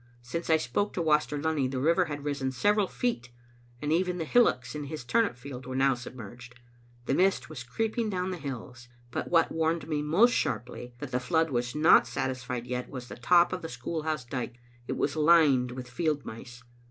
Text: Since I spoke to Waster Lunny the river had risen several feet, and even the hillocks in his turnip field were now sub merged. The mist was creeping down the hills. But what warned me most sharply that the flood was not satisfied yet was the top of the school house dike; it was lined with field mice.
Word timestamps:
Since 0.23 0.49
I 0.49 0.57
spoke 0.57 0.93
to 0.93 1.01
Waster 1.03 1.37
Lunny 1.39 1.67
the 1.67 1.79
river 1.79 2.05
had 2.05 2.23
risen 2.25 2.51
several 2.51 2.87
feet, 2.87 3.29
and 3.83 3.93
even 3.93 4.17
the 4.17 4.25
hillocks 4.25 4.73
in 4.73 4.85
his 4.85 5.03
turnip 5.03 5.37
field 5.37 5.67
were 5.67 5.75
now 5.75 5.93
sub 5.93 6.15
merged. 6.15 6.59
The 7.05 7.13
mist 7.13 7.49
was 7.49 7.61
creeping 7.61 8.09
down 8.09 8.31
the 8.31 8.37
hills. 8.39 8.87
But 9.11 9.29
what 9.29 9.51
warned 9.51 9.87
me 9.87 10.01
most 10.01 10.33
sharply 10.33 10.95
that 10.97 11.11
the 11.11 11.19
flood 11.19 11.51
was 11.51 11.75
not 11.75 12.07
satisfied 12.07 12.65
yet 12.65 12.89
was 12.89 13.09
the 13.09 13.15
top 13.15 13.53
of 13.53 13.61
the 13.61 13.69
school 13.69 14.01
house 14.01 14.25
dike; 14.25 14.59
it 14.87 14.97
was 14.97 15.15
lined 15.15 15.69
with 15.69 15.87
field 15.87 16.25
mice. 16.25 16.63